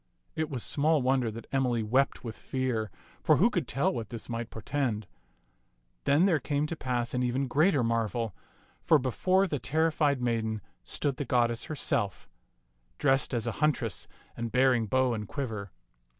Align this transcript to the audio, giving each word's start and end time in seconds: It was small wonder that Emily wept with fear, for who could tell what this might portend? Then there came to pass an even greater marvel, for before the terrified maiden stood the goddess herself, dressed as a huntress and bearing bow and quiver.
It 0.35 0.49
was 0.49 0.63
small 0.63 1.03
wonder 1.03 1.29
that 1.29 1.45
Emily 1.51 1.83
wept 1.83 2.23
with 2.23 2.35
fear, 2.35 2.89
for 3.21 3.35
who 3.37 3.51
could 3.51 3.67
tell 3.67 3.93
what 3.93 4.09
this 4.09 4.29
might 4.29 4.49
portend? 4.49 5.05
Then 6.05 6.25
there 6.25 6.39
came 6.39 6.65
to 6.65 6.75
pass 6.75 7.13
an 7.13 7.21
even 7.21 7.45
greater 7.47 7.83
marvel, 7.83 8.33
for 8.81 8.97
before 8.97 9.45
the 9.45 9.59
terrified 9.59 10.19
maiden 10.19 10.61
stood 10.83 11.17
the 11.17 11.23
goddess 11.25 11.65
herself, 11.65 12.27
dressed 12.97 13.31
as 13.31 13.45
a 13.45 13.51
huntress 13.61 14.07
and 14.35 14.51
bearing 14.51 14.87
bow 14.87 15.13
and 15.13 15.27
quiver. 15.27 15.69